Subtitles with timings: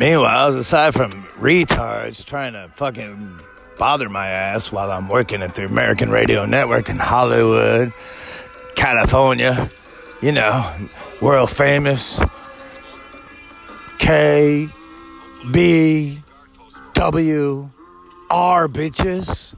[0.00, 3.38] Meanwhile, aside from retards trying to fucking
[3.76, 7.92] bother my ass while I'm working at the American Radio Network in Hollywood,
[8.76, 9.70] California,
[10.22, 10.88] you know,
[11.20, 12.18] world famous
[13.98, 14.70] K
[15.52, 16.18] B
[16.94, 17.68] W
[18.30, 19.54] R bitches.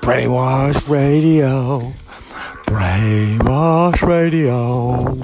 [0.00, 1.92] Brainwash Radio.
[2.66, 5.22] Brainwash Radio.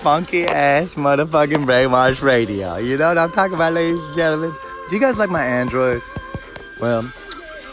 [0.00, 2.76] Funky ass motherfucking brainwash radio.
[2.76, 4.56] You know what I'm talking about, ladies and gentlemen?
[4.88, 6.08] Do you guys like my androids?
[6.80, 7.12] Well,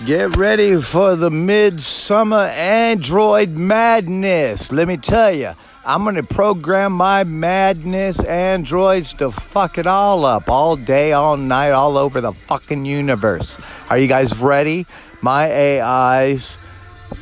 [0.06, 4.74] get ready for the midsummer android madness.
[4.74, 5.54] Let me tell you,
[5.86, 11.72] I'm gonna program my madness androids to fuck it all up all day, all night,
[11.72, 13.58] all over the fucking universe.
[13.90, 14.86] Are you guys ready?
[15.22, 16.58] My AIs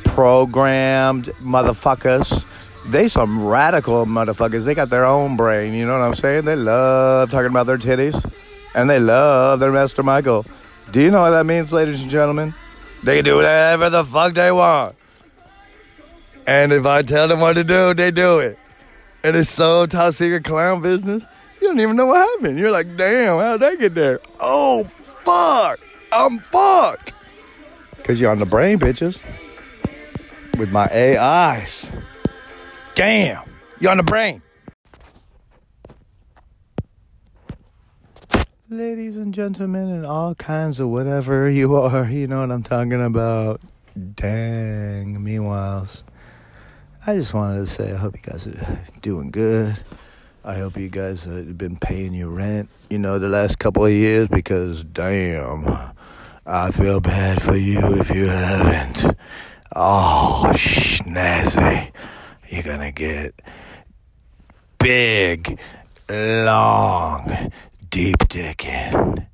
[0.02, 2.44] programmed motherfuckers.
[2.88, 4.64] They some radical motherfuckers.
[4.64, 5.74] They got their own brain.
[5.74, 6.44] You know what I'm saying?
[6.44, 8.24] They love talking about their titties,
[8.74, 10.46] and they love their Master Michael.
[10.92, 12.54] Do you know what that means, ladies and gentlemen?
[13.02, 14.94] They can do whatever the fuck they want,
[16.46, 18.58] and if I tell them what to do, they do it.
[19.24, 21.26] And it's so top secret clown business.
[21.60, 22.60] You don't even know what happened.
[22.60, 24.20] You're like, damn, how'd they get there?
[24.38, 25.80] Oh fuck,
[26.12, 27.12] I'm fucked.
[28.04, 29.20] Cause you're on the brain, bitches.
[30.56, 31.92] With my AIs.
[32.96, 33.44] Damn,
[33.78, 34.40] you're on the brain.
[38.70, 43.04] Ladies and gentlemen, and all kinds of whatever you are, you know what I'm talking
[43.04, 43.60] about.
[44.14, 45.86] Dang, meanwhile,
[47.06, 49.76] I just wanted to say I hope you guys are doing good.
[50.42, 53.92] I hope you guys have been paying your rent, you know, the last couple of
[53.92, 55.66] years because damn,
[56.46, 59.04] I feel bad for you if you haven't.
[59.74, 61.92] Oh, snazzy.
[62.48, 63.34] You're gonna get
[64.78, 65.58] big,
[66.08, 67.50] long,
[67.90, 69.26] deep dicking.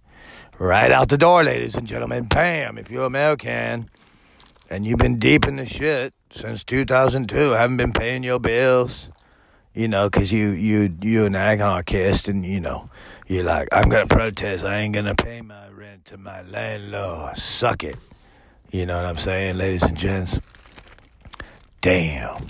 [0.58, 2.24] Right out the door, ladies and gentlemen.
[2.24, 2.78] Bam!
[2.78, 3.90] If you're American
[4.70, 9.10] and you've been deep in the shit since 2002, haven't been paying your bills,
[9.74, 12.88] you know, because you, you, you an anarchist and, you know,
[13.26, 14.64] you're like, I'm going to protest.
[14.64, 17.36] I ain't going to pay my rent to my landlord.
[17.36, 17.96] Suck it.
[18.70, 20.40] You know what I'm saying, ladies and gents?
[21.80, 22.46] Damn.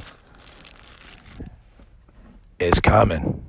[2.65, 3.43] It's coming.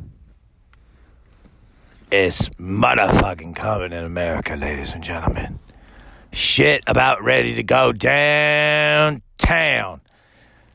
[2.12, 5.60] It's motherfucking coming in America, ladies and gentlemen.
[6.31, 9.21] Shit about ready to go downtown.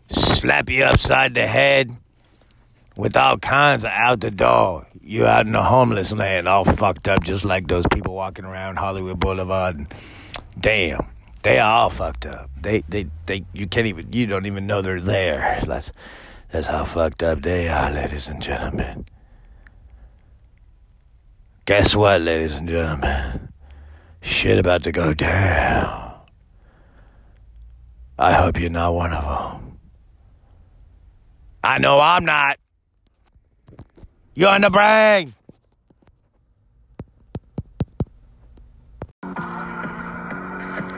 [0.08, 1.96] Slap you upside the head
[2.96, 4.86] with all kinds of out the door.
[5.02, 8.76] You out in the homeless land, all fucked up, just like those people walking around
[8.76, 9.92] Hollywood Boulevard.
[10.56, 11.08] Damn,
[11.42, 12.50] they are all fucked up.
[12.60, 13.44] They, they, they.
[13.52, 14.12] You can't even.
[14.12, 15.60] You don't even know they're there.
[15.66, 15.90] That's,
[16.50, 19.04] that's how fucked up they are, ladies and gentlemen.
[21.66, 23.50] Guess what, ladies and gentlemen?
[24.22, 26.14] Shit about to go down.
[28.18, 29.78] I hope you're not one of them.
[31.62, 32.58] I know I'm not.
[34.34, 35.34] You're in the brain.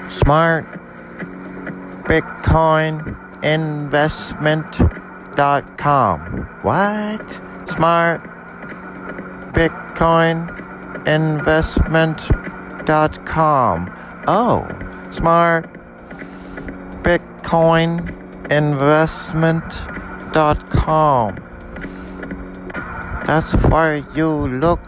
[0.09, 0.65] Smart
[2.07, 4.81] Bitcoin investment
[5.31, 6.19] Investment.com.
[6.63, 7.31] What?
[7.69, 8.23] Smart
[9.55, 10.49] Bitcoin
[11.07, 13.91] Investment.com.
[14.27, 14.67] Oh,
[15.11, 15.67] smart
[17.03, 18.01] Bitcoin
[18.51, 21.37] Investment.com.
[23.25, 24.81] That's where you look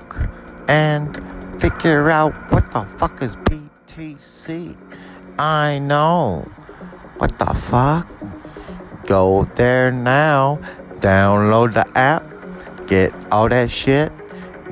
[0.68, 1.16] and
[1.60, 4.76] figure out what the fuck is BTC.
[5.38, 6.40] I know.
[7.18, 8.11] What the fuck?
[9.12, 10.56] Go there now.
[11.04, 12.22] Download the app.
[12.86, 14.10] Get all that shit.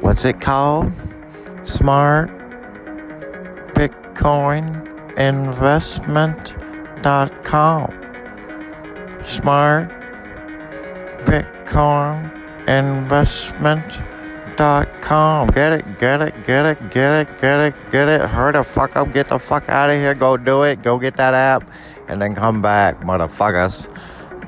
[0.01, 0.91] What's it called?
[1.63, 2.31] Smart
[3.77, 4.65] Bitcoin
[5.19, 7.93] Investment.com.
[9.25, 9.91] Smart
[11.29, 12.33] Bitcoin
[12.67, 15.49] Investment.com.
[15.49, 18.23] Get it, get it, get it, get it, get it, get it.
[18.23, 20.15] Hurry the fuck up, get the fuck out of here.
[20.15, 20.83] Go do it.
[20.83, 21.63] Go get that app
[22.09, 23.87] and then come back, motherfuckers.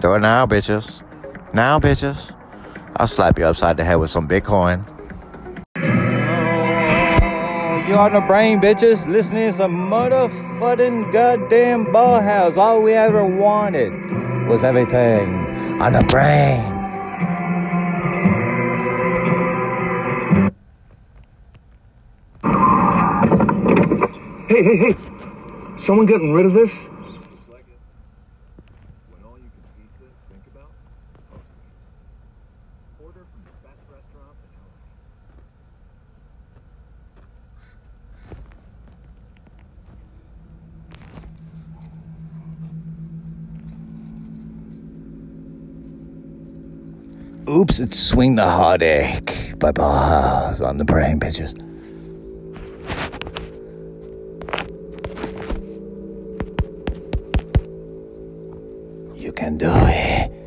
[0.02, 1.02] Do it now, bitches.
[1.54, 2.34] Now, bitches.
[2.96, 4.86] I'll slap you upside the head with some Bitcoin.
[7.88, 9.06] You on the brain, bitches.
[9.08, 12.56] Listening to some motherfucking goddamn Bauhaus.
[12.58, 13.92] All we ever wanted
[14.48, 15.28] was everything
[15.80, 16.60] on the brain.
[24.48, 24.96] Hey, hey, hey!
[25.76, 26.90] Someone getting rid of this?
[27.50, 27.80] like it.
[29.10, 30.72] When all you can pizzas think about
[31.32, 31.84] Postmates.
[33.04, 34.78] Order from the best restaurants in LA.
[47.52, 51.52] Oops, it's Swing the Heartache by Bauhaus on the brain, bitches.
[59.14, 60.41] You can do it.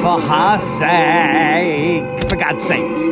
[0.00, 2.28] For her sake.
[2.28, 3.11] For God's sake.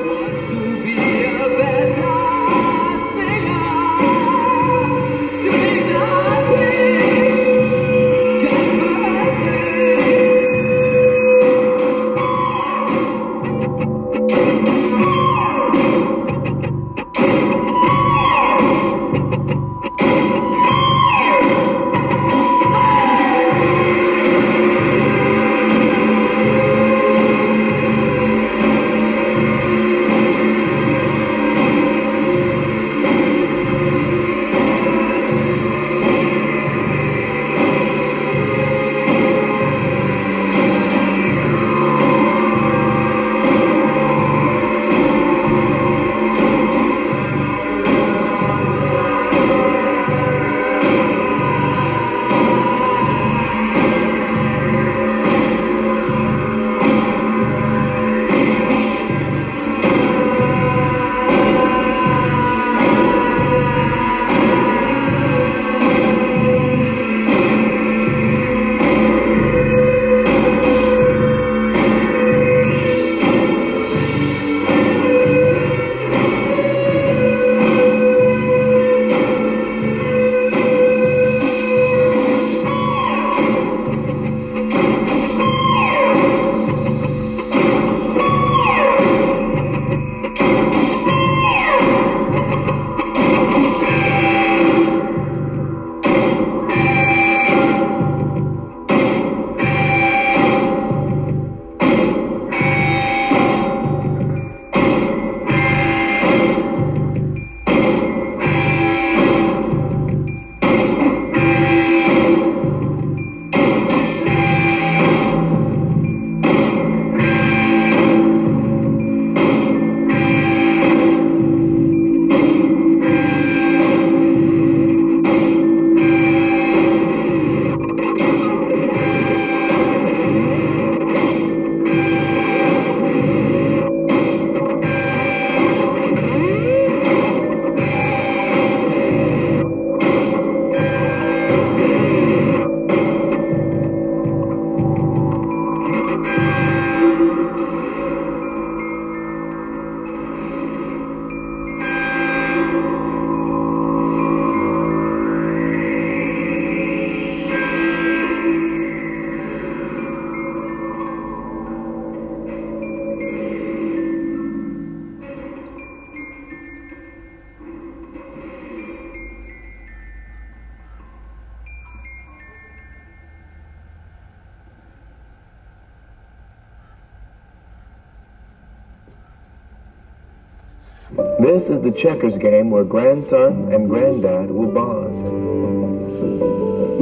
[181.83, 185.27] the checkers game where grandson and granddad will bond.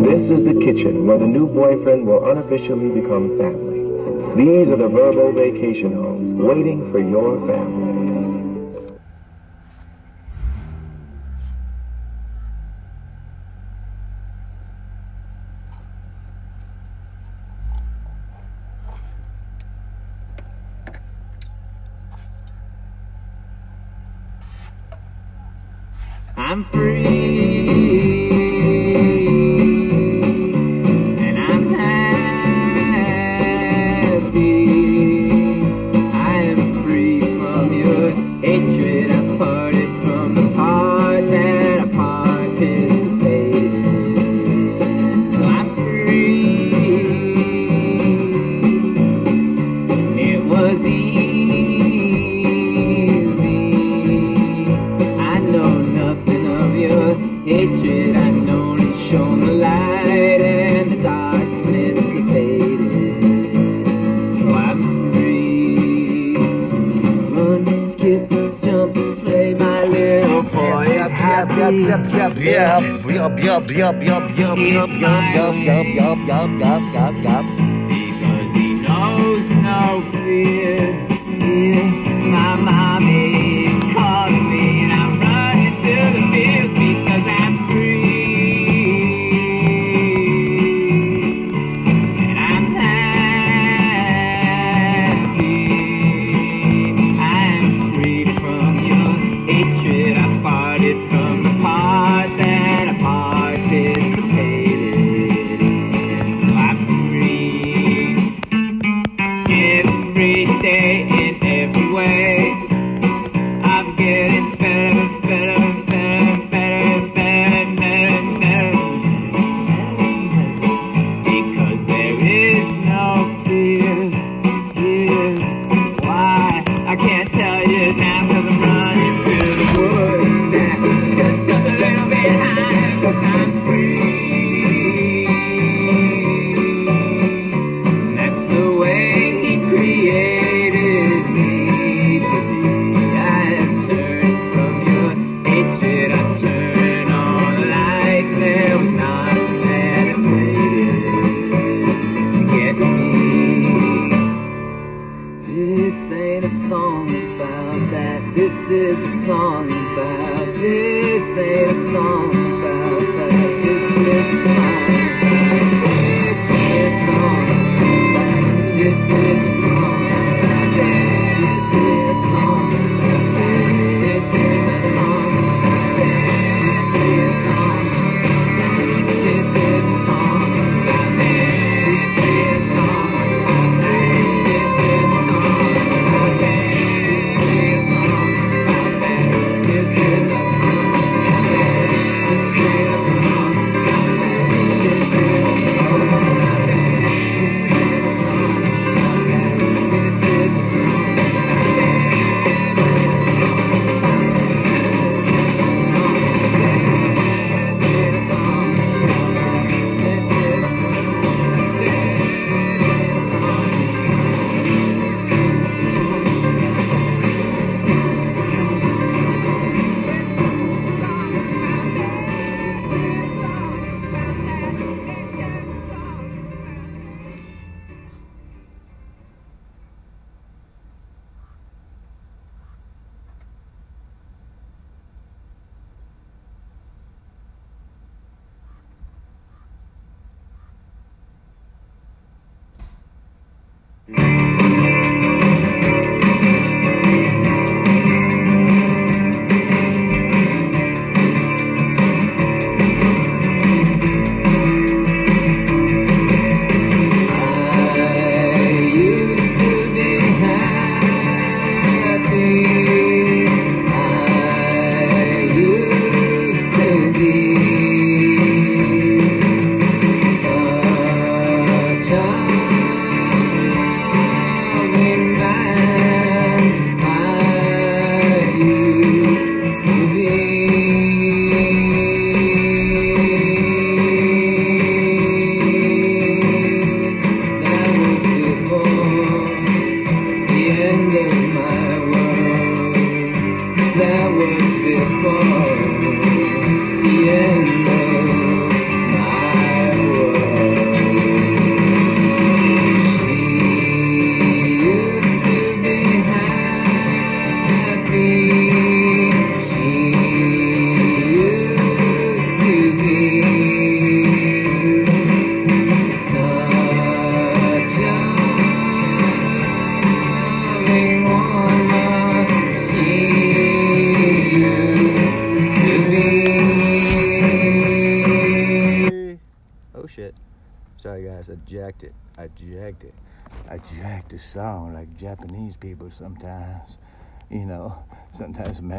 [0.05, 3.79] This is the kitchen where the new boyfriend will unofficially become family.
[4.37, 7.88] These are the Vrbo vacation homes waiting for your family.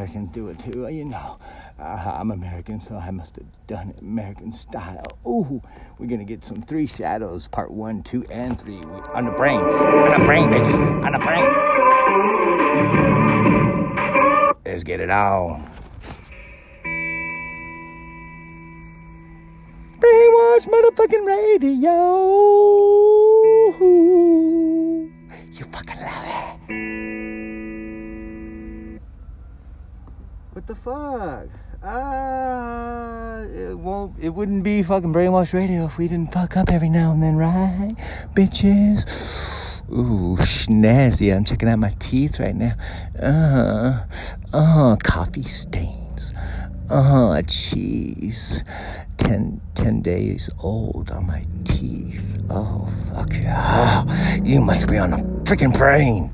[0.09, 0.87] Americans do it too.
[0.87, 1.37] You know,
[1.79, 5.05] uh, I'm American, so I must have done it American style.
[5.27, 5.61] Ooh,
[5.99, 9.59] we're gonna get some Three Shadows, part one, two, and three we- on the brain.
[9.59, 10.79] On the brain, bitches.
[11.05, 11.45] On the brain.
[14.65, 15.69] Let's get it on.
[19.99, 21.98] Brainwash motherfucking radio.
[34.29, 37.35] It wouldn't be fucking brainwash radio if we didn't fuck up every now and then,
[37.35, 37.95] right,
[38.35, 39.81] bitches?
[39.91, 41.35] Ooh, snazzy.
[41.35, 42.75] I'm checking out my teeth right now.
[43.19, 44.05] Uh,
[44.53, 46.31] uh, coffee stains.
[46.91, 48.63] Uh, cheese.
[49.17, 52.37] Ten, ten days old on my teeth.
[52.51, 54.05] Oh, fuck yeah.
[54.43, 56.29] You must be on a freaking brain.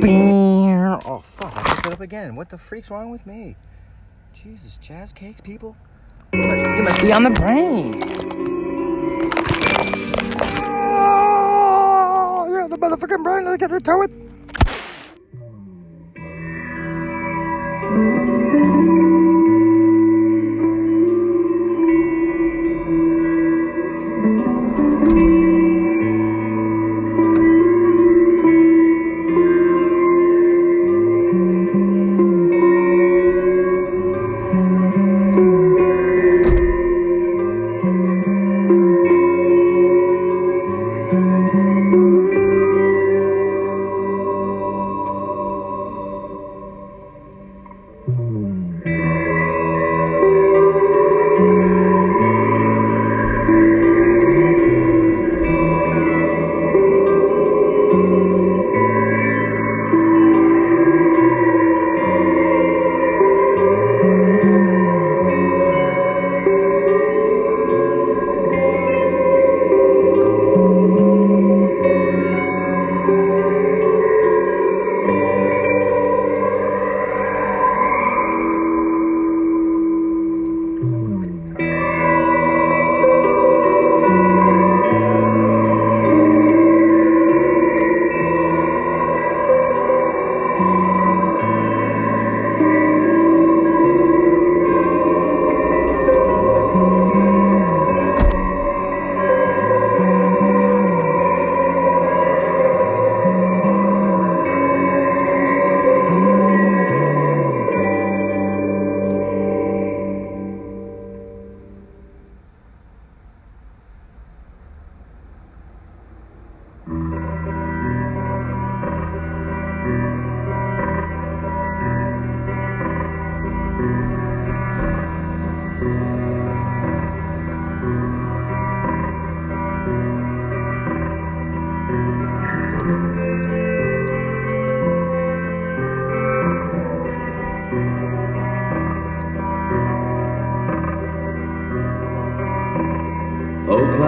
[0.00, 1.00] Bam.
[1.04, 1.56] Oh fuck!
[1.56, 2.36] I fucked it up again.
[2.36, 3.56] What the freak's wrong with me?
[4.32, 5.74] Jesus, jazz cakes, people.
[6.32, 8.00] You must, you must be on the brain.
[10.62, 13.44] Oh, you're on the motherfucking brain.
[13.46, 14.27] Look at the toe it.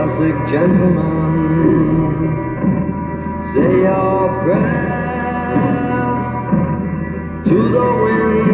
[0.00, 1.34] Classic gentleman.
[3.52, 6.22] Say your prayers
[7.48, 8.48] to the wind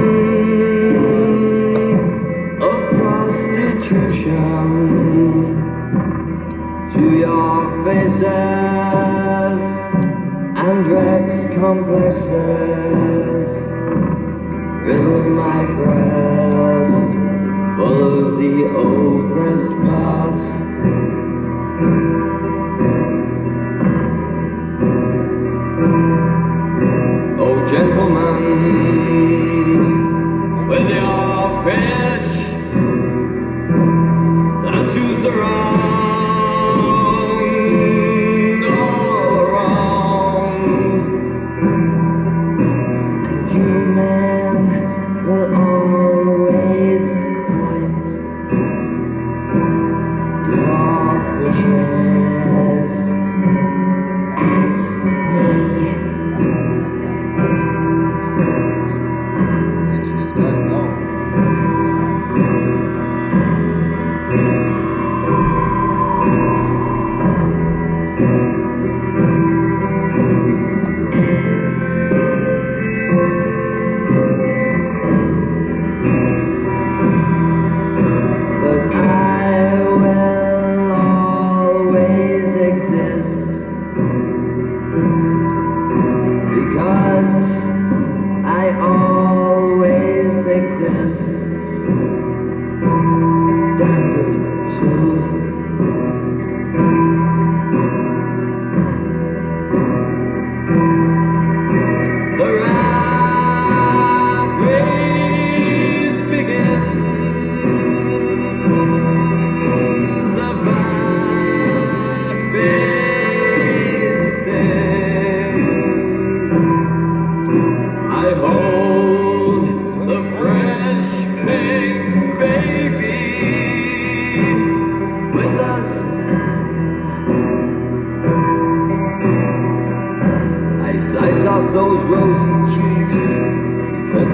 [2.60, 4.68] of prostitution,
[6.94, 9.62] to your faces
[10.66, 12.65] and Rex complexes.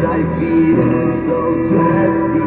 [0.04, 2.40] I feel so thirsty.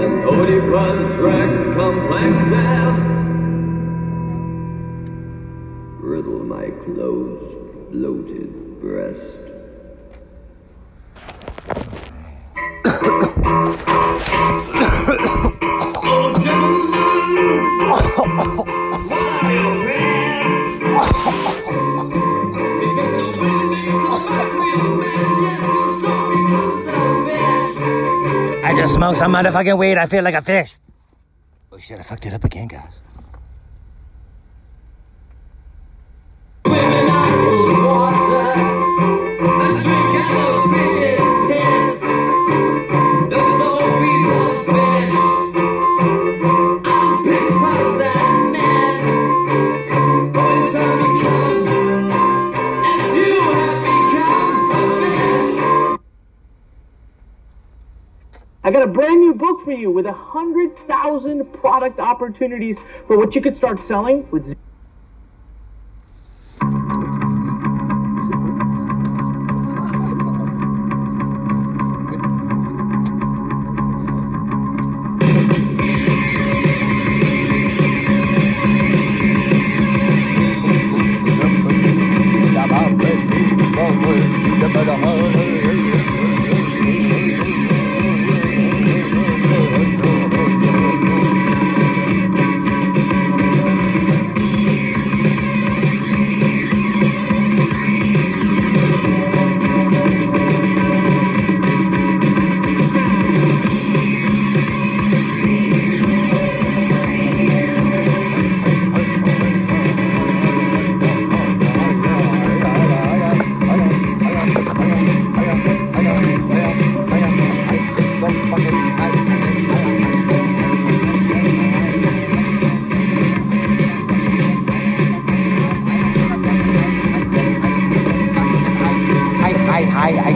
[0.00, 3.02] And Oedipus Rex complexes
[6.00, 7.56] riddle my clothes
[7.90, 8.59] bloated
[29.42, 29.98] motherfucking weed.
[29.98, 30.76] I feel like a fish.
[31.72, 33.02] Oh shit, I fucked it up again, guys.
[62.50, 64.59] Opportunities for what you could start selling with.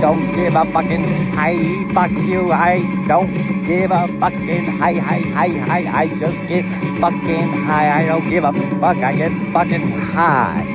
[0.04, 1.56] Don't give a fucking hi,
[1.94, 2.76] fuck you, I
[3.08, 3.32] don't
[3.64, 6.66] give a fucking hi, hi, hi, hi, I just get
[7.00, 10.73] fucking high, I don't give a fuck, I get fucking high.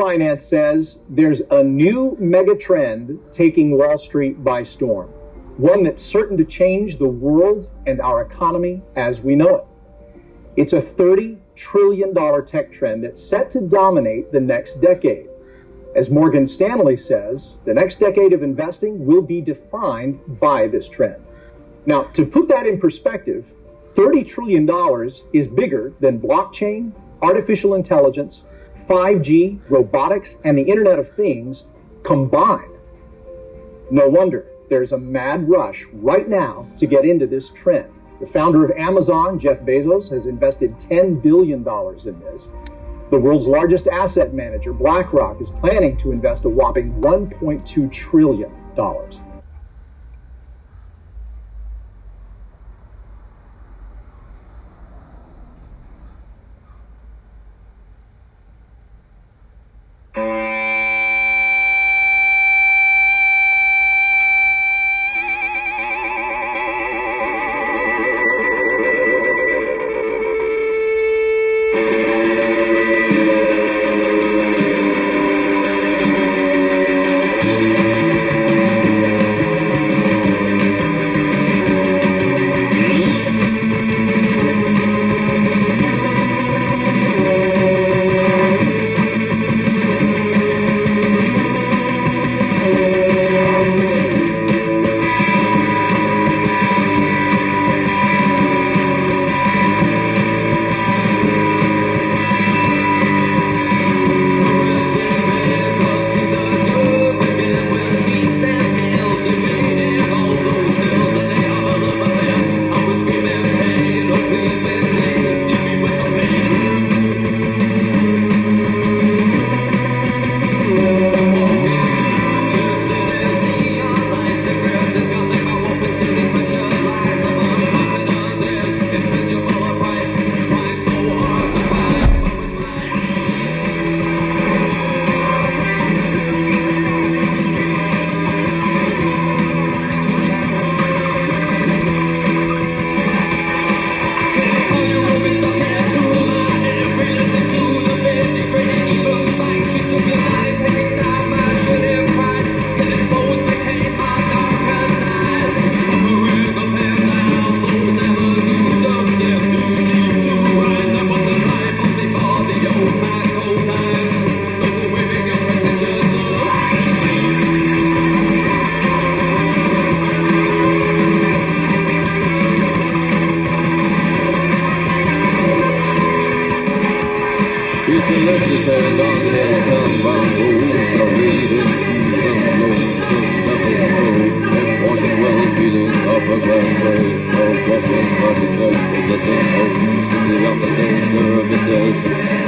[0.00, 5.10] Finance says there's a new mega trend taking Wall Street by storm,
[5.58, 9.64] one that's certain to change the world and our economy as we know it.
[10.56, 12.14] It's a $30 trillion
[12.46, 15.28] tech trend that's set to dominate the next decade.
[15.94, 21.22] As Morgan Stanley says, the next decade of investing will be defined by this trend.
[21.84, 23.52] Now, to put that in perspective,
[23.84, 24.66] $30 trillion
[25.34, 28.44] is bigger than blockchain, artificial intelligence,
[28.90, 31.66] 5G, robotics, and the Internet of Things
[32.02, 32.74] combined.
[33.88, 37.92] No wonder there's a mad rush right now to get into this trend.
[38.18, 42.48] The founder of Amazon, Jeff Bezos, has invested $10 billion in this.
[43.10, 48.50] The world's largest asset manager, BlackRock, is planning to invest a whopping $1.2 trillion.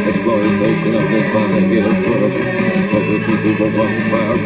[0.02, 2.34] Exploitation of this body is work.
[2.86, 4.36] Struggle to super one fire,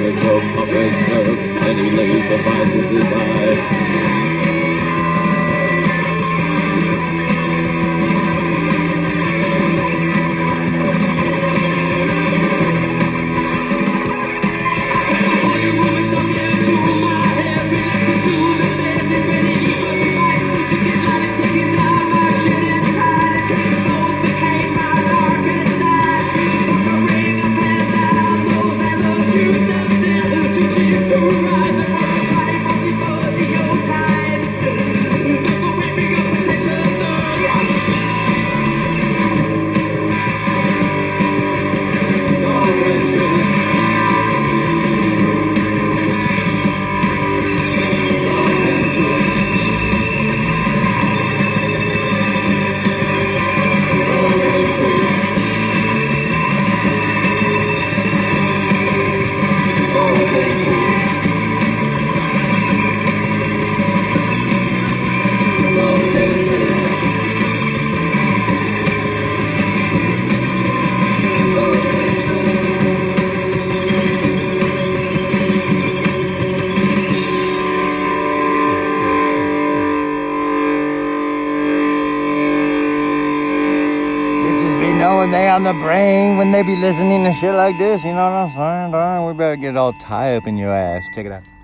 [86.67, 88.03] be listening to shit like this.
[88.03, 88.91] You know what I'm saying?
[88.91, 91.09] Darn, we better get all tied up in your ass.
[91.14, 91.56] Check it out.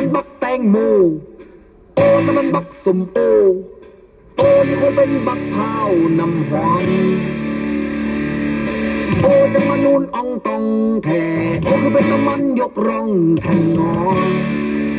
[0.00, 0.76] ันบักแตงโม
[1.96, 3.18] โอ้นมันบักสมโอ
[4.36, 5.74] โอ้นี่คงเป็นบักพร้า
[6.18, 6.88] น้ำหอม
[9.22, 10.64] โอ้จังมานูนอ่องตอง
[11.04, 11.22] แท่
[11.64, 13.08] โอ้คือเป็นน้ำมันยกร่อง
[13.42, 13.92] แท่นอ
[14.28, 14.30] น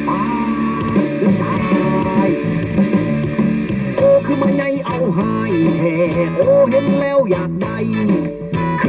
[0.07, 0.23] ป้า
[1.21, 1.53] ดตา
[2.27, 2.29] ย
[3.95, 5.95] โอ้คือมันใหญ่เอาหายแท่
[6.35, 7.77] โอ้เห็นแล้วอยากได้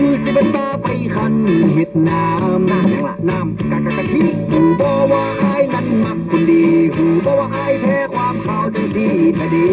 [0.03, 1.35] คือสิเป็นตาไปคัน
[1.73, 9.71] เห็ดน้ำน้ำยังละน้ำกะกะกะทิหูบ่ว่าอายนั้นมักคนดี หูบ่ว่าอายแพ้ความข่าวจังสีแผ่ดี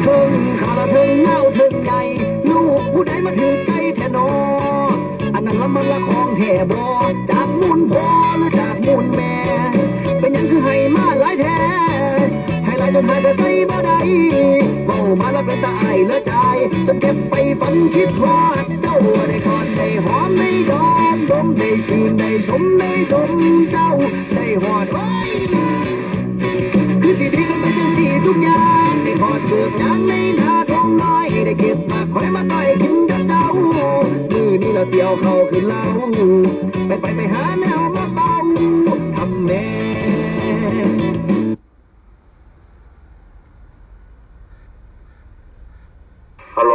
[0.00, 2.00] เทิงขาละเทิงเน่าเทิงใหญ่
[2.50, 4.28] ลูกผู้ใดมาถือใจแทนอ
[5.34, 6.86] อันนั้นละมันละของแท่บอ
[7.30, 8.06] จากมูลพ่อ
[8.38, 9.34] หรือจากมูลแม่
[10.18, 11.91] เป็นยังคือให้มาหลายแท้
[12.82, 13.98] ให้หายจนหาจะใส่บ่ได้
[14.86, 16.32] เมามาแล้วเป็นตาไอเลือใจ
[16.86, 18.38] จนเก็บไปฝันคิดว่า
[18.82, 18.96] เจ้า
[19.28, 23.30] ได้กอดได้หอมได้ดอมดมได้ชื่นได้ชมได้ดม
[23.72, 23.88] เจ้า
[24.34, 25.10] ได้หอดไว้
[27.02, 33.42] คือสิดีก็เป็นจังสีทุกอย่างได้กอดเบิกยางในนาทองน้อยได้เก็บมาคอยมาต่อยกินกับเจ้า
[34.32, 35.82] มือนี่เราเสียวเข้าขึ้นเล่า
[36.86, 38.32] ไปไปไปหาแนวมาเป่า
[39.16, 39.64] ทำแม่
[46.56, 46.74] ฮัลโหล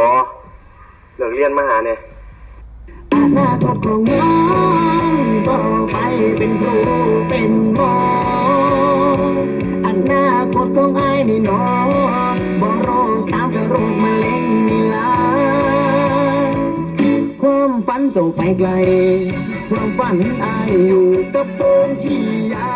[1.38, 1.98] เรียนมาหาเนี่ย
[3.14, 4.30] อนาคตของน้อ
[5.10, 5.14] ง
[5.48, 5.60] ต่อ
[5.90, 5.96] ไป
[6.36, 6.76] เป็นครู
[7.28, 7.96] เป็นหมอ
[9.86, 11.88] อนาคตของไอ้นี่น้อง
[12.60, 15.12] บ่โรคตามกับโรคมะเร็งนี่ล่ะ
[17.40, 18.68] ความฝันส่งไปไกล
[19.68, 20.54] ความฝันไอ้
[20.86, 22.24] อยู่กับโป่งขี้
[22.54, 22.72] ยา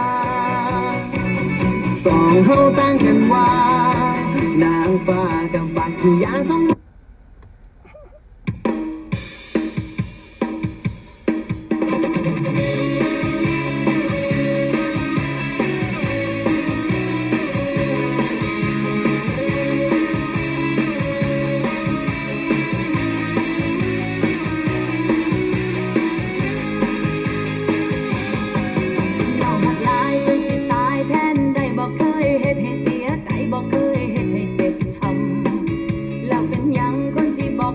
[2.05, 3.49] สองเฮาตั้งกันว่า
[4.63, 5.23] นางฟ้า
[5.55, 6.82] กับบักขี้ยาสอง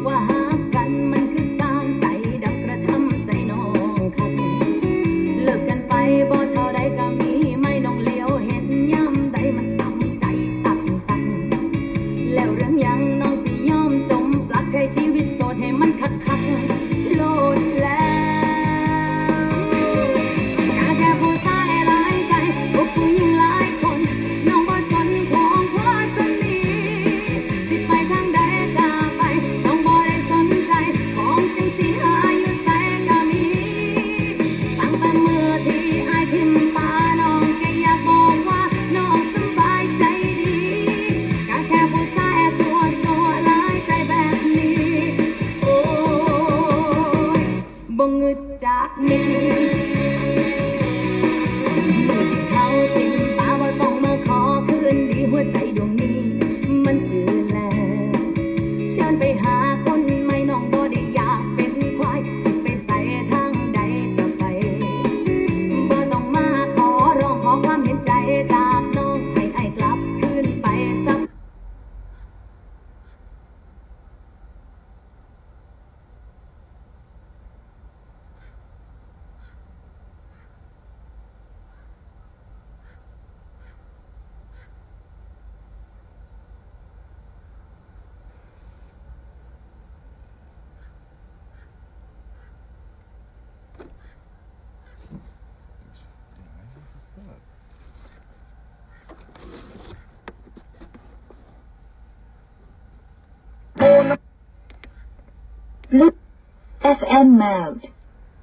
[0.07, 0.36] why.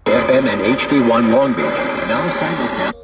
[0.04, 1.78] FM and HD1 Long Beach.
[2.10, 2.94] Now simulcast.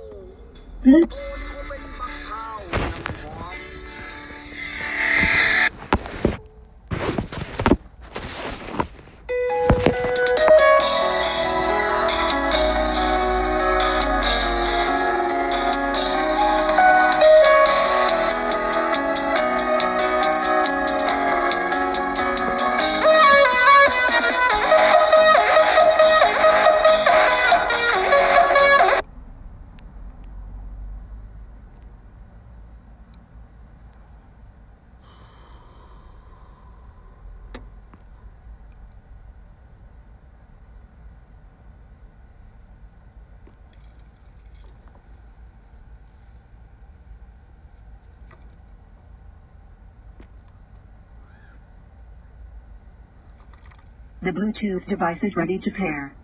[54.23, 56.14] The Bluetooth device is ready to pair.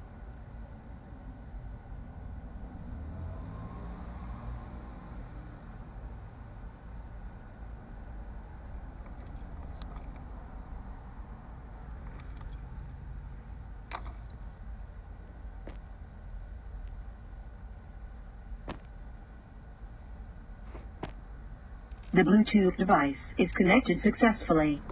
[22.13, 24.83] The Bluetooth device is connected successfully.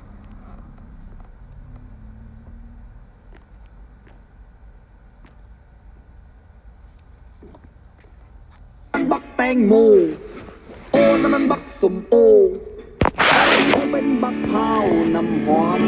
[9.52, 9.74] งโม
[10.92, 12.14] โอ้นั่นมันบักสมโอ
[13.70, 14.72] โอ้เป็นบักพร้า
[15.14, 15.82] น้ำหอม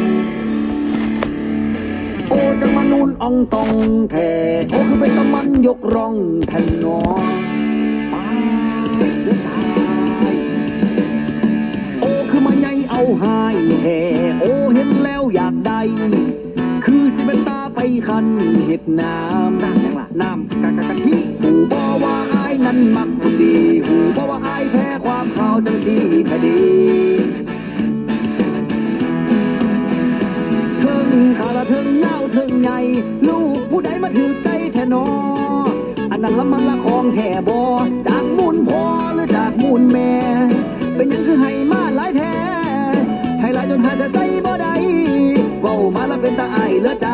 [2.29, 3.73] โอ้จังมานูนอองตอง
[4.11, 4.31] แท้
[4.71, 6.15] โอ้คือเป็นตะมันยกร่อง
[6.47, 7.01] แผ่นนอ
[8.13, 8.27] ป้า
[9.23, 9.61] เดือดตา
[10.33, 10.35] ย
[12.01, 14.01] โอ้คือมาใหญ่เอาหายแห่
[14.41, 15.81] โอ้เห็นแล้วอยากได้
[16.85, 17.79] คือสิเป็นตาไป
[18.09, 18.27] คัน
[18.67, 23.55] เห็ดน้ำ น้ำกะกะกะทิหูบ่ว่าอายนั้นมักคนดี
[23.87, 25.97] หูบ่ว่าอายแพ้ความข่าวจังสี
[26.31, 26.59] คดี
[30.81, 32.79] เทิงขาละเทิงเงาเทิงใหญ่
[33.29, 35.07] ลูกผู้ใดมาถือใจแทนอ
[36.11, 37.63] อันนั้นละมันละของแท่บอ
[38.07, 38.83] จากมูลพ่อ
[39.15, 40.13] หรือจากมูลแม่
[40.97, 42.35] เป็นยังคือให้มาหลายแท้
[43.41, 44.75] ให้หลายจนหาจะใส่บ่ได้
[45.61, 47.09] เว้ามาแล้วเป็นตาไอายเหลือใจ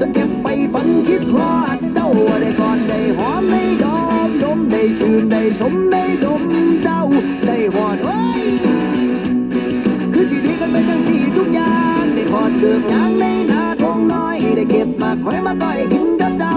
[0.00, 6.42] จนเก็บไปฝันคิดพลาด จ้าได้ก่อนได้หอมได้ดอมดมได้ชื่นได้สมได้ดม
[6.82, 7.00] เจ้า
[7.46, 8.44] ได้หอนโอ้ย
[10.12, 16.56] คือสิดีกันเป็นจังสีทุกอย่างได้พอดเกือกยางในนาทงน้อยได้เก็บมาคอยมาต่อยกินกับเจ้า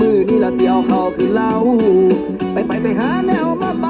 [0.00, 1.52] มือนี่ละเสียวเขาคือเหล้า
[2.52, 3.86] ไปไปไปหาแนวม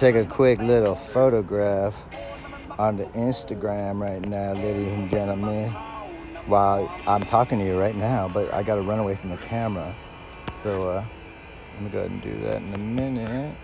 [0.00, 2.02] take a quick little photograph
[2.78, 5.68] on the Instagram right now, ladies and gentlemen,
[6.46, 9.36] while I'm talking to you right now, but I got to run away from the
[9.36, 9.94] camera.
[10.62, 11.04] So uh,
[11.74, 13.56] let me go ahead and do that in a minute.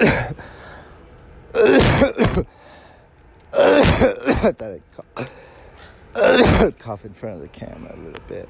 [3.52, 4.82] I thought I'd
[5.14, 8.48] cough, cough in front of the camera a little bit.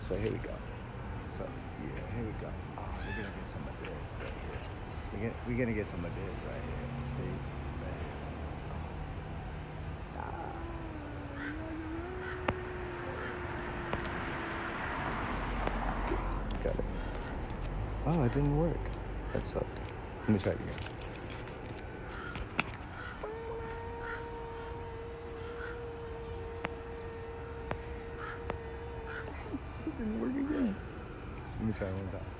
[0.00, 0.50] So here we go.
[1.38, 1.48] So
[1.80, 2.48] yeah, here we go.
[2.76, 4.71] Oh, we're gonna get some of this right here.
[5.12, 7.16] We get, we're gonna get some of this right here.
[7.16, 7.22] See?
[16.64, 16.84] Got it.
[18.06, 18.78] Oh, it didn't work.
[19.32, 19.66] That sucked.
[20.20, 20.74] Let me try it again.
[29.86, 30.76] it didn't work again.
[31.58, 32.31] Let me try one time.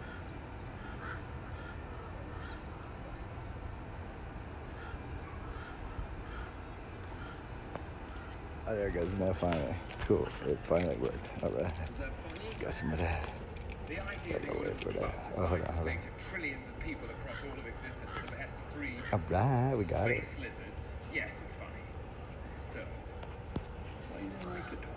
[8.67, 9.13] Oh, there it goes.
[9.15, 9.75] Now finally.
[10.07, 10.29] Cool.
[10.47, 11.29] It finally worked.
[11.43, 11.73] All right.
[12.61, 13.33] Got some of that.
[13.89, 15.33] Gotta go for that.
[15.37, 15.99] Oh, hold on, hold on.
[16.31, 20.11] Trillions of people across all of existence have had to breed All right, we got
[20.11, 20.25] it.
[21.13, 21.83] Yes, it's funny.
[22.73, 22.81] So,
[24.13, 24.89] why you didn't like the talk?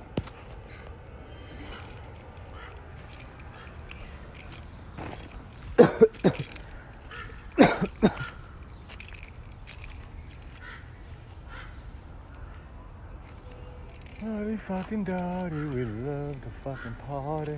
[14.22, 17.58] Dirty fucking dirty, we love to fucking party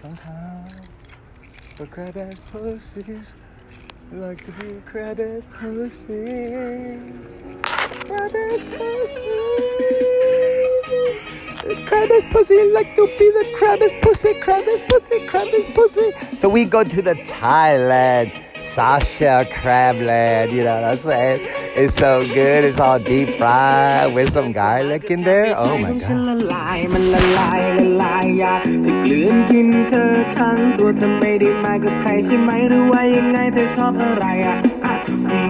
[0.00, 0.80] sometimes.
[1.76, 3.32] But crab ass pussies,
[4.10, 6.96] like to be crab ass pussy.
[8.06, 9.26] Crab ass pussy.
[11.84, 15.66] Crab ass pussy, like to be the crab ass pussy, crab ass pussy, crab ass
[15.74, 16.12] pussy.
[16.38, 21.59] So we go to the Thailand, Sasha Crabland, you know what I'm saying?
[21.82, 25.54] It's so good, it's all deep fried with some garlic in there.
[25.56, 26.28] Oh my ฉัน god.
[26.28, 34.94] ละลายมันละลายละลายอยากจะกลืนกินเธอทั้งตัวเธอไม่ได้มากับใครใช่ไหมหรือว่ายังไงเธอชอบอะไรอะอะ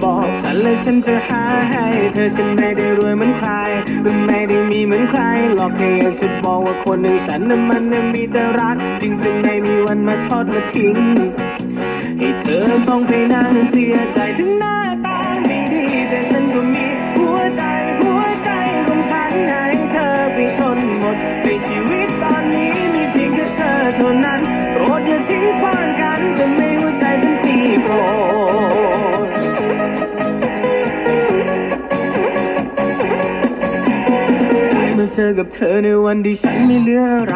[0.03, 3.49] บอกฉันเลยฉันจะหาให้เธอฉันไม่ได้รวยเหมือนใคร
[4.01, 5.21] หรือไม่ได้มีเหมือนใคร
[5.55, 10.97] หรอกแค่อยากจะบอกว่าคนหนึ่งฉันนั้นมันนั้นมีแต่รัก จึงจะไม่มีวันมาทอดมาทิ้ง
[12.17, 14.75] ให้เธอต้องไปนั่งเสียใจถึงหน้า
[25.41, 27.93] งขว้างกันจะไม่หัวใจฉันตีโปร
[29.25, 29.29] ด
[34.75, 37.33] ได้มาเจอกับเธอในวันที่ฉันไม่เหลืออะไ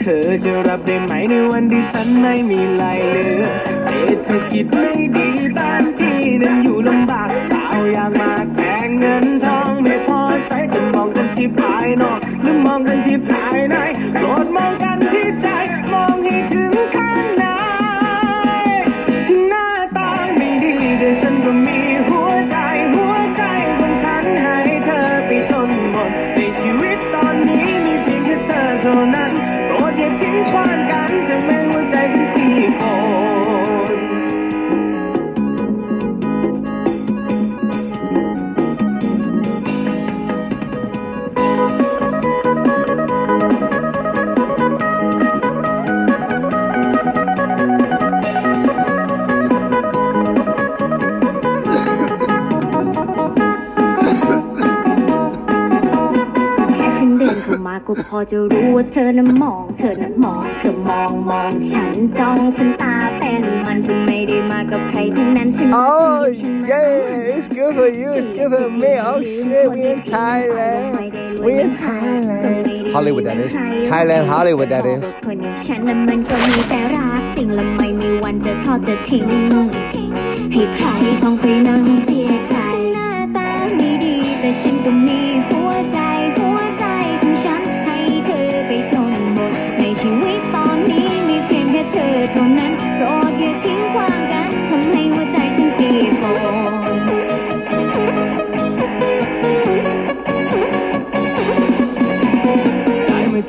[0.00, 3.44] เธอจะรับได้ไหมในวันที่ฉันไม่มีอะไรเหลือ
[3.82, 13.76] เศรษฐกิจไม่ดีบ้านพี่นั้นอยู่ลำบากเปล่าอยากมาแต่เงินทองไม่พอใช้จะมองกันที่ภายนอกหรือมองกันที่ภายใน
[14.14, 15.48] โปรดมองกันที่ใจ
[15.92, 17.37] มองให้ถึงข้าง
[21.08, 21.77] listen to me.
[58.18, 66.18] อจะรู้ว่าเธอนั้นมอง เธอนั้นมอง เธอมองมองฉันจ้องฉันตาเป็นมันฉันไม่ได้มากับใครทั้งนั้นฉัน Oh
[66.70, 68.92] yeah, it's good for you, it's good for me.
[69.08, 70.86] Oh shit, we in Thailand.
[71.44, 72.92] We in Thailand.
[72.94, 73.52] Hollywood that is.
[73.92, 75.02] Thailand, Hollywood that is.
[75.26, 79.26] คนอย่างฉันนั้นมันก็มีแต่รักสิ่งและไม่มีวันจะทอดจะทิ้ง
[80.52, 80.86] ให้ใคร
[81.22, 82.54] ต้องไปนั่งเสียใจ
[82.94, 84.90] หน้าตาไม่ดีแต่ฉันก็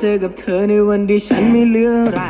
[0.01, 2.21] เจอกับเธอในวันที่ฉันไม่เหลืออะไร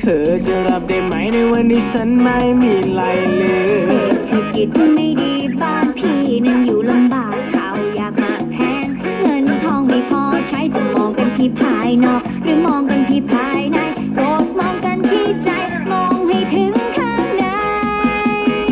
[0.00, 3.02] เธอจะรับได้ไหมในวันที่ฉันไม่มีอะไร
[3.34, 8.86] เหลือเศรษฐกิจไม่ดีบ้านพี่นั้นอยู่ลำบากข้าวยากมากแพง
[9.20, 13.78] เงินทองไม่พอใช้จะมองกันที่ภายนอก หรือมองกันที่ภายใน
[14.14, 15.48] โปรดมองกันที่ใจ
[15.90, 17.44] มองให้ถึงข้างใน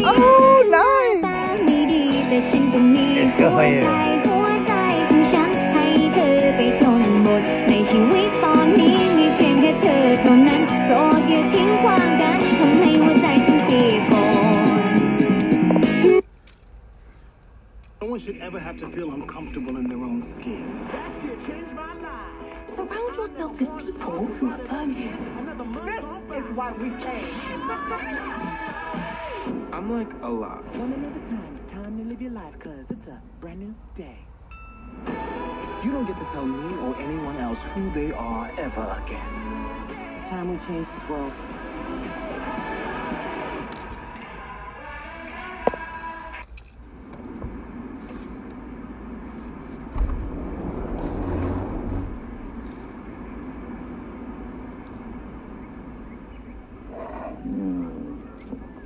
[0.09, 3.83] Oh nice ตาไม่ดีแต่ฉันก็มี It's หั good ว for ใจ you.
[3.85, 4.20] หัวใจ
[10.90, 14.56] โปรดอย่าทิ้งขว้างกันทำให้หัวใจฉันปีโปน
[18.02, 20.66] No one should ever have to feel uncomfortable in their own skin.
[22.76, 25.14] Surround yourself with people who affirm you.
[26.30, 27.28] This is why we came.
[29.76, 30.62] I'm like a lot.
[30.84, 34.20] One another time, it's time to live your life, cause it's a brand new day.
[35.84, 39.69] You don't get to tell me or anyone else who they are ever again.
[40.31, 41.35] time we change this world.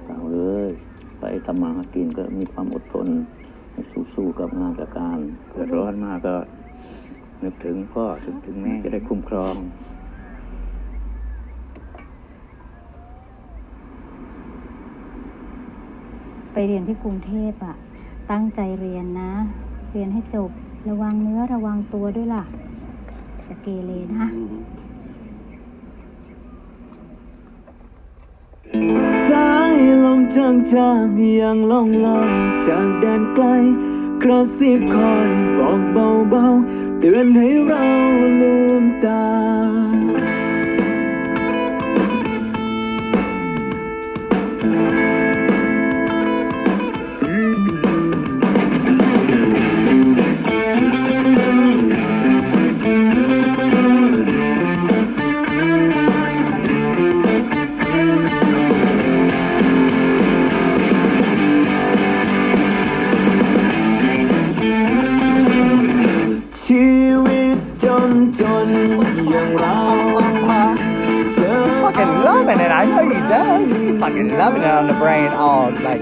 [0.08, 0.70] ต่างเลย
[1.18, 3.06] ไปทำมาหากินก็มีความอดทน
[4.14, 5.18] สู้ๆกับงานกับการ
[5.50, 6.36] เดืดร้อนมากก็
[7.42, 9.54] นึกถึงพ่อถึงถึงแม่จะได้คุ้มครอง
[16.54, 17.76] ไปเรียนที่กรุงเทพอะ
[18.30, 19.32] ตั้งใจเรียนนะ
[19.92, 20.50] เรียนให้จบ
[20.88, 22.44] ระวังเนื้อระวังตัวด้วยล่ะ
[23.48, 24.26] จะเกเรนะ
[29.28, 32.30] สายลมจางๆยังล่องลอย
[32.68, 33.44] จากแดนไกล
[34.22, 35.28] กระซิบคอย
[35.58, 35.80] บอก
[36.30, 37.86] เบาๆ เตือนให้เรา
[38.40, 39.24] ลืมตา
[74.04, 75.98] fucking loving it on the brain, all like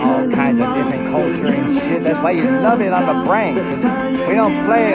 [0.00, 2.02] all kinds of different culture and shit.
[2.02, 3.54] That's why you love it on the brain.
[3.54, 3.84] Cause
[4.26, 4.94] we don't play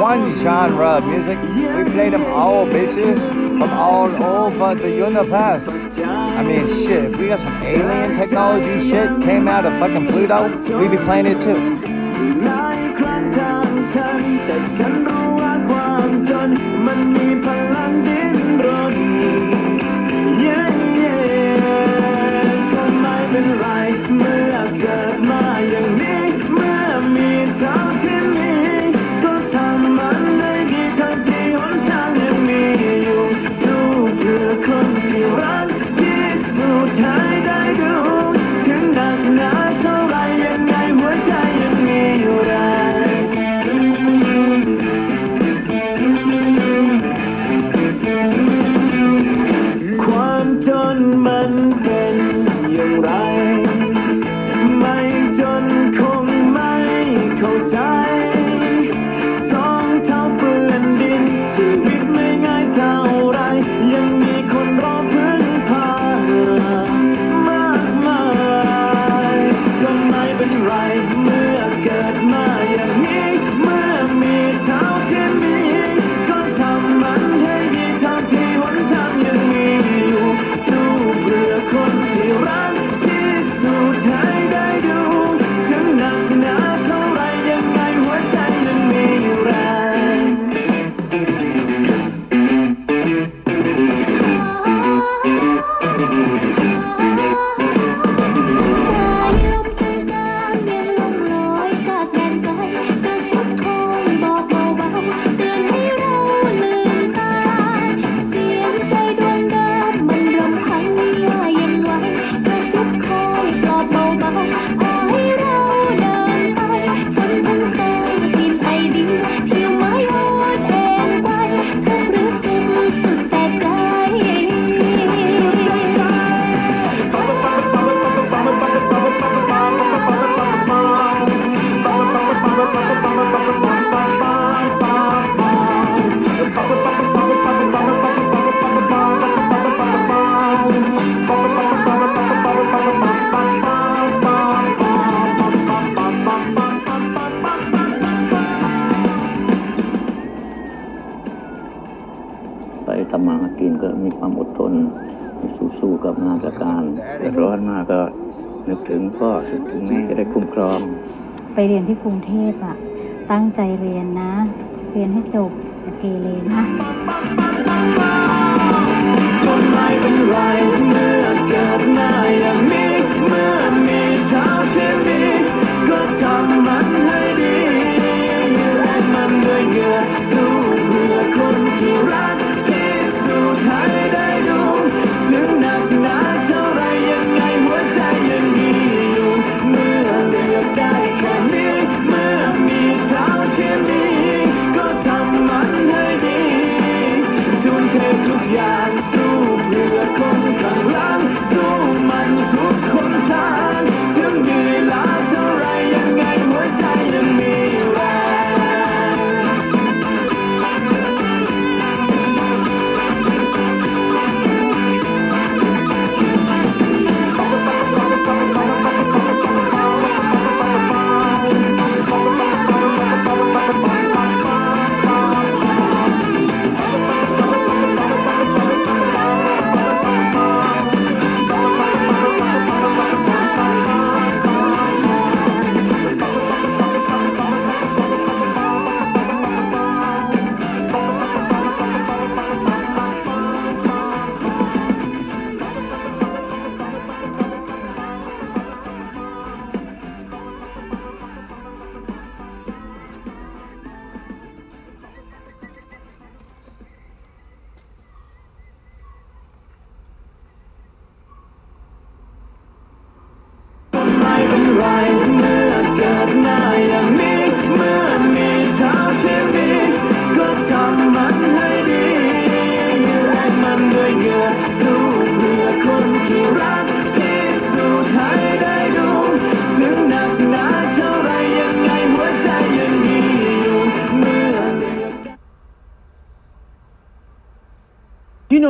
[0.00, 1.38] one genre of music.
[1.38, 5.68] We play them all, bitches, from all over the universe.
[5.98, 7.04] I mean, shit.
[7.04, 11.26] If we got some alien technology shit came out of fucking Pluto, we'd be playing
[11.26, 11.90] it too.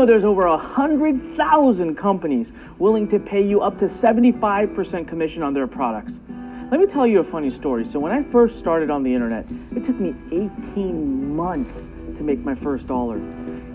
[0.00, 5.42] Know there's over a hundred thousand companies willing to pay you up to 75% commission
[5.42, 6.14] on their products?
[6.70, 7.84] Let me tell you a funny story.
[7.84, 9.44] So when I first started on the internet,
[9.76, 13.20] it took me 18 months to make my first dollar.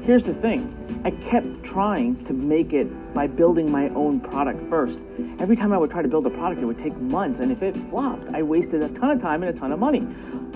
[0.01, 0.71] Here's the thing.
[1.03, 4.99] I kept trying to make it by building my own product first.
[5.37, 7.61] Every time I would try to build a product, it would take months, and if
[7.61, 10.07] it flopped, I wasted a ton of time and a ton of money.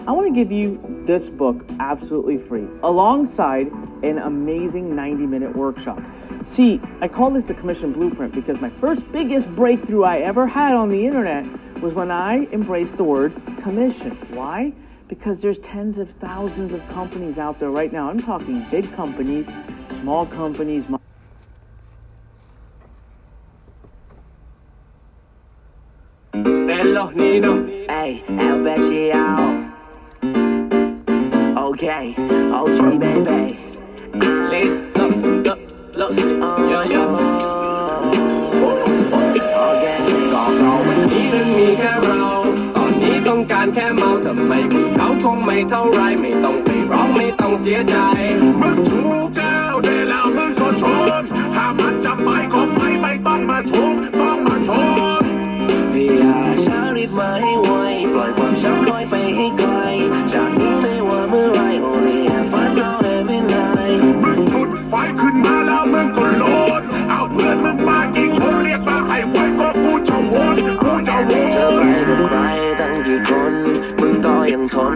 [0.07, 3.71] I want to give you this book absolutely free, alongside
[4.03, 6.01] an amazing 90 minute workshop.
[6.45, 10.73] See, I call this the commission blueprint because my first biggest breakthrough I ever had
[10.73, 11.45] on the internet
[11.81, 14.11] was when I embraced the word commission.
[14.33, 14.73] Why?
[15.07, 18.09] Because there's tens of thousands of companies out there right now.
[18.09, 19.47] I'm talking big companies,
[20.01, 20.85] small companies.
[31.57, 32.13] Okay,
[32.51, 33.68] OG baby.
[41.79, 42.23] แค่เรา
[42.75, 47.95] ตอนนี้ต้องการแค่เมาทำไมมีเขาคงไม่เท่าไรไม่ต้องไปร้องไม่ต้องเสียใจ
[48.61, 50.83] มึงถูกแก้วได้แล้วมึงก็ช
[51.21, 51.23] น
[51.55, 54.71] ถ้ามันจะไปก็ไปไม่ต้องมาทุกต้องมาท
[55.21, 55.23] น
[56.19, 56.35] อย่า
[56.65, 57.71] ช้ารีบมาให้ไว
[58.13, 59.78] ปล่อยความช้ำลอยไปให้ไกล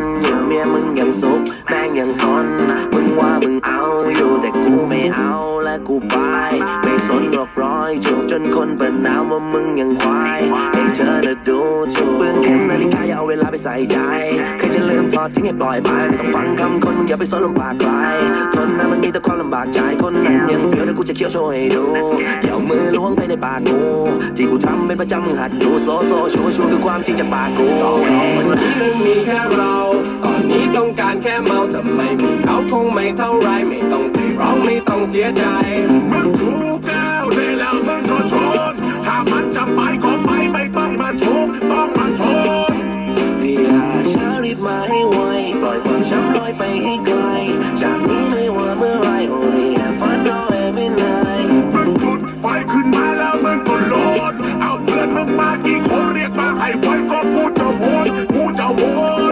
[0.03, 2.45] ยังทนอยู่เมียมึงยังสุขแม่งยังสน
[2.93, 3.81] มึงว่ามึงเอา
[4.15, 5.33] อยู่แต่กูไม่เอา
[5.63, 6.17] และกูไป
[6.83, 10.39] ไม่สนหรอกร้อยจูบจนคนเปิดน้ำว่ามึงยังควาย
[10.73, 11.59] ให้เธอน่ะดู
[11.93, 13.97] ถูกเปลืองเข็มนาฬิกาอย่าเอาเวลาไปใส่ใจ
[14.57, 17.91] ใครจะลืมถอดทิ้งให้ปล่อยไปไม่ต้องฟังคำคนมึงอย่าไปสนลำบากใคร
[18.55, 21.83] ทนนะมันมีแต่ความลำบากใจคนนั้นยังเฟี้ยวแต่กูจะเคี้ยวโชว์ให้ดู
[22.41, 23.79] อย่าเอามือล้วงไปในปากกู
[24.37, 27.67] ที่กูทำเป็นประจำมึงหัดดูโซโซชัวชัวคือความจริงจากปากกู
[28.03, 28.31] วันนี้
[28.81, 29.73] มันมีแค่เรา
[30.75, 35.43] ตอนนี้ต้องการแค่เมาทำไมมีเขาคงไม่เท่าไรไม่ต้องไปร้องไม่ต้องเสียใจ
[36.11, 38.33] มึงถูกแก้วได้แล้วมึงก็ช
[38.71, 38.73] น
[39.05, 42.21] ถ้ามันจะไปก็ไปไม่ต้องมาทุกข์ต้องมาท
[42.71, 42.73] น
[43.41, 45.17] อย่าช้ารีบมาให้ไว
[45.61, 47.21] ปล่อยความช้ำลอยไปให้ไกล
[47.81, 53.95] จากนี้ไม่ว่าเมื่อไร only have fun now every night มึงจุดไฟขึ้นมาแล้วมึงก็โหล
[54.31, 59.22] ดเอาเพื่อนมึงมากี่คนเรียกมาให้ไวก็กูจะวนกูจะวนมึงบอกกับกู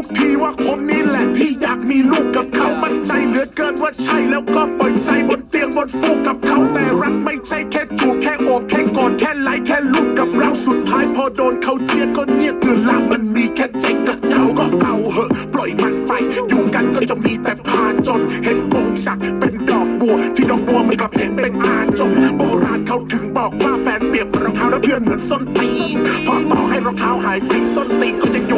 [0.00, 16.12] ทุกทีว่าคนนี้แหละที่อยากมีลูกกับเขามั่นใจเหลือเกินว่าใช่แล้วก็ปล่อยใจบนเตียงบนฟูกกับเขาแต่รักไม่ใช่แค่จูบแค่โอบแค่กอดแค่ไล่แค่ลูกกับเราสุดท้ายพอโดนเขาเชียก็เงียบคือลามันมีแค่เจ๊งกับเจ้าก็เอาเหอะปล่อยมันไป
[16.48, 25.96] อยู่กันก็จะมีแต่พาจนเห็นกงจักเป็นดอกบัว ที่ดอกบัวมันกลับเห็นเป็นอาจงโบราณเขาถึงบอกว่าแฟนเปรียบรองเท้าและเพื่อนเหมือนส้นตีน
[26.26, 28.57] พอต่อให้รองเท้าหายไปส้นตีนก็จะอยู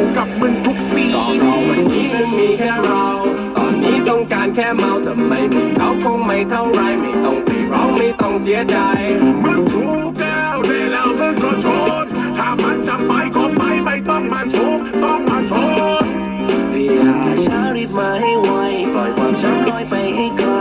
[4.55, 8.77] แค่เมาทำไมมีเขาคงไม่เท่าไรไม่ต้องไปร้องไม่ต้องเสียใจ
[9.43, 11.67] มึงถูกแก้วได้แล้วมึงก็ช
[12.03, 12.05] น
[12.37, 15.53] ถ้ามันจะไปก็ไปไม่ต้องมาทุกข์ต้องมาท
[16.03, 16.05] น
[16.73, 18.51] อย่าช้ารีบมาให้ไว
[18.93, 20.51] ปล่อยความช้ำลอยไปให้ไกล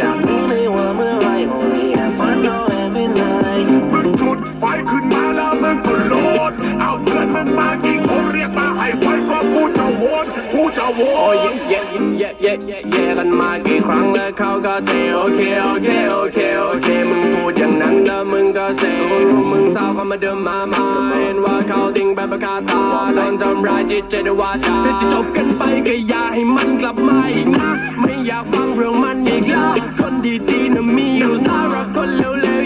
[0.00, 6.14] จากนี้ไม่ว่าเมื่อไร only have fun now every night มึงจุดไฟขึ้นมาแล้วมึงก็โหล
[6.50, 11.36] ดเอาเพื่อนมึงมากี่คนเรียกมาให้ไวก็กูจะวนกูจะวโอ้นย
[11.68, 18.82] เย่เย่เย่เย่กันมากี่ครั้งแล้วเขาก็เทโอเคโอเคโอเคโอเคมึงพูดอย่างนั้นแล้วมึงก็เซ
[19.28, 20.84] รู้มึงเศร้าก็มาเดิมมามา
[21.20, 22.82] เห็นว่าเขาทิ้งแบบประกาตา
[23.14, 27.70] โดนทำร้ายจิตใจด้วยวาจาถ้าจะจบกันไปก็อย่าให้มันกลับมาอีกนะ
[28.00, 30.14] ไม่อยากฟังเรื่องมันอีกแล้วคน
[30.50, 32.57] ดีๆน่ะมีอยู่สาระคนเลวๆ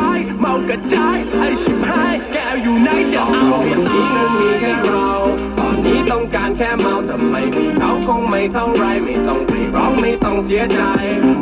[0.00, 5.08] ร้ายเมากระจายไอชิบหายแกอยู่ไหนจะเอาให้ตายมันมีแค่เรา
[5.58, 10.80] ตอนนี้ต้องการแค่เมาทำไมมีเขาคงไม่เท่าไรไม่ต้องไปร้องไม่ต้องเสียใจ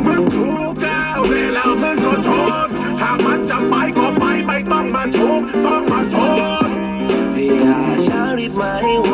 [0.05, 2.27] มึงถูกแก้วได้แล้วมึงก็ช
[2.65, 2.67] น
[2.99, 6.15] ถ้ามันจะไปก็ไปไม่ต้องมาทุกต้องมาท
[6.67, 6.69] น
[7.35, 9.13] อย่าช้ารีบมาให้ไว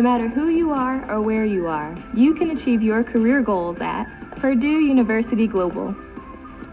[0.00, 3.76] No matter who you are or where you are, you can achieve your career goals
[3.80, 4.04] at
[4.36, 5.94] Purdue University Global.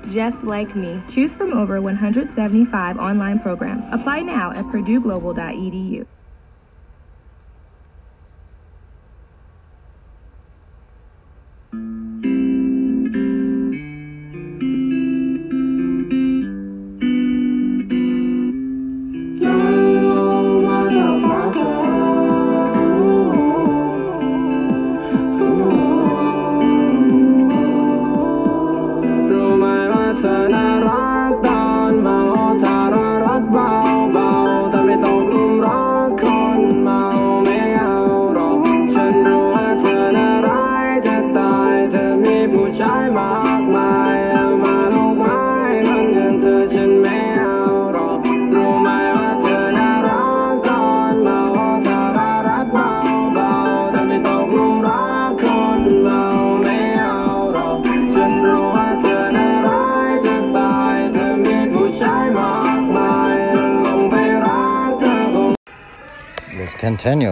[0.08, 3.86] Just like me, choose from over 175 online programs.
[3.92, 6.06] Apply now at purdueglobal.edu.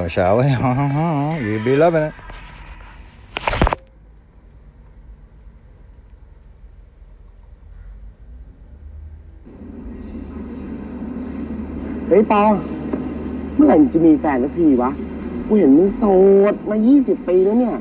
[0.06, 1.46] continue, shall we?
[1.46, 2.14] you be loving it.
[12.10, 12.42] เฮ้ยปอ
[13.56, 14.92] เมื่อไหร่มึงจะมีแฟนสักทีวะ
[15.48, 16.04] กูเห็นมึงโส
[16.52, 17.76] ดมา 20 ปีแล้วเนี่ย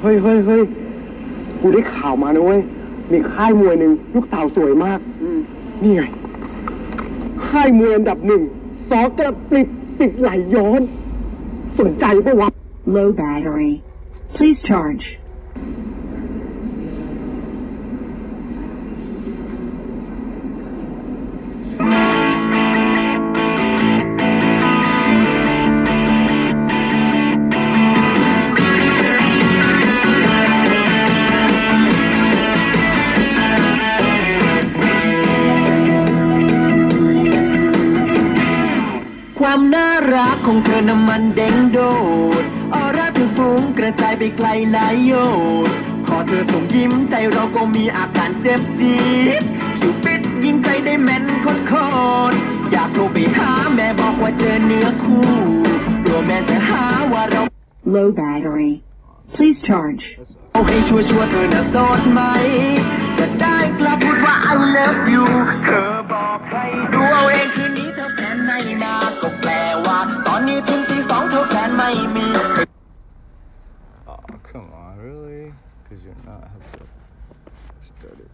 [0.00, 0.62] เฮ้ยเฮ้ยเฮ้ย
[1.60, 2.60] กูได้ข่าวมานะเว้ย
[3.12, 4.98] มีค่ายมวยหนึ่งลูกสาวสวยมาก
[5.82, 6.02] นี่ไง
[7.48, 8.42] ค่ายมวยอันดับหนึ่ง
[8.90, 9.68] สอกระปริบ
[9.98, 11.03] สิบไหลย้อนสน
[11.99, 12.49] ใจปะวะ
[12.95, 13.73] Low battery.
[14.35, 15.05] Please charge.
[39.39, 41.78] ความน่า รักของเธอน้ำมันเด้งโด
[42.40, 42.42] ด
[42.74, 45.12] ออร่าเธอฟุ้งกระจายไปไกลหลายโย
[45.66, 45.74] ชน์
[46.06, 49.02] พอเธอส่งยิ้มใจเราก็มีอาการเจ็บจี๊
[49.40, 49.42] ด
[49.78, 51.72] คิวปิดยิงไกลได้แม่นโคตรโค
[52.30, 52.36] ตร
[52.72, 55.30] อยากโทรไปหาแม่บอกว่าเจอเนื้อคู่
[56.04, 57.42] กลัวแม่จะหาว่าเรา
[57.96, 58.72] Low battery.
[59.34, 60.02] Please charge.
[60.52, 62.20] เอาให้ชัวร์ชัวร์ๆเธอน่ะโสดไหม
[63.18, 65.26] จะได้กลับพูดว่า I love you
[65.64, 69.43] เธอบอกให้ดูเอาเองคืนนี้เธอแฟนไม่มาก็แปลว่าตอ
[70.43, 72.27] นนี้ถึงตีสองเธอแฟนไม่มี
[74.11, 75.43] Oh, come on, really?
[75.77, 76.83] Because you're not have to
[77.87, 78.31] start it.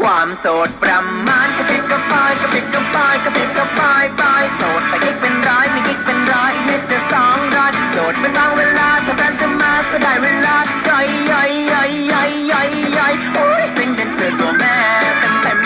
[0.06, 10.56] วามโสดประมาณกระปิบกระปายกระปิบกระปายกระปิบกระปายปลายโสดแต่กิ๊กเป็นร้อยมีกิ๊กเป็นร้อยอีกนิดจะสองร้อยโสดเป็นบางเวลาถ้าแฟนจะมาก็ได้เวลา
[10.88, 14.76] ย่อยย่อยย่อยย่อยย่อยย่อยโอ้ยสิ่งเด่นเกินตัวแม่
[15.20, 15.58] เต็มเต็ม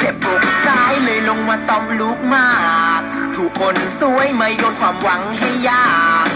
[0.00, 2.50] เจ็บอกซ้ายเลยลงมาตอมลูกมา
[2.98, 3.00] ก
[3.34, 5.86] ถูกคนสวยไมาโยนความหวังให้ยา
[6.26, 6.31] ก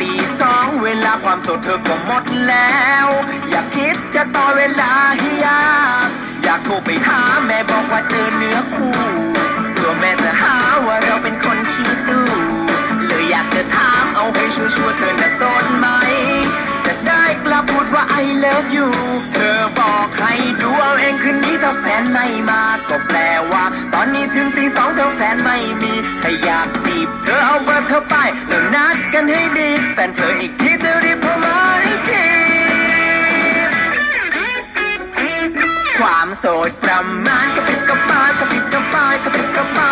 [0.00, 3.06] ตีสองเวลาความสดเธอก็หมดแล้ว
[3.50, 5.72] อยากคิดจะต่อเวลาให้ยา
[6.06, 6.08] ก
[6.44, 8.96] อยากโทรไปหาแม่บอกว่าเจอเนื้อคู่
[9.76, 10.54] กลัวแม่จะหา
[10.86, 12.24] ว่าเราเป็นคนขี้ตู้
[13.06, 15.86] เลยอยากจะถามเอาให้ชัวร์ๆเธอจะโสดไหม
[17.46, 18.88] กลับพูดว่า I love you
[19.34, 23.18] เธอบอกให้ดูเอาเองคืนนี้ถ้าแฟนไม่มา ก็แปล
[23.52, 23.64] ว่า
[23.94, 25.92] ตอนนี้ถึงตีสองเธอแฟนไม่มี
[26.22, 28.14] ถ้าอยากจีบ เธอเอาเบอร์เธอไป
[28.48, 32.24] แล้วนัดกันให้ดี แฟนเธออีกทีเธอรีบเข้ามาให้ที
[35.98, 39.91] ความโสดประมาณกระปิดกระปายกระปิดกระปายกระปิดกระปา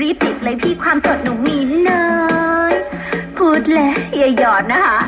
[0.00, 1.56] รีบจิบเลยพี่ความสดหนูมี
[1.88, 2.08] น้อ
[2.72, 2.74] ย
[3.36, 4.98] พูดแล้วอย่าหยอดนะคะ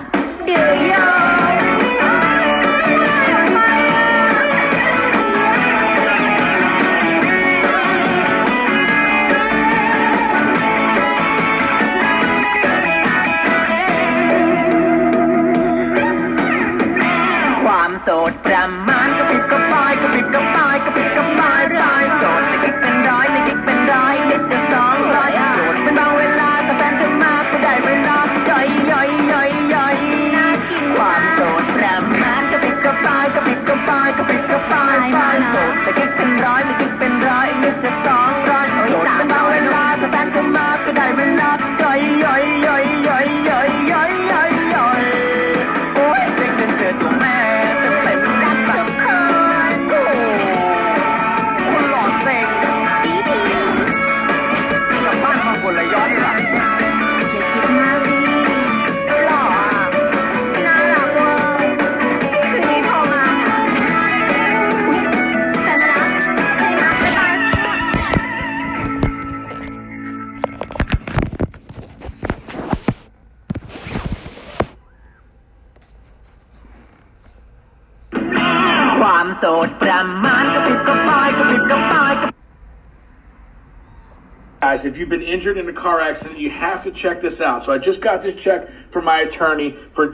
[85.31, 87.65] injured in a car accident, you have to check this out.
[87.65, 90.13] So I just got this check from my attorney for